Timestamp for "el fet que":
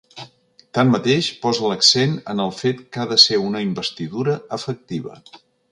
2.47-3.05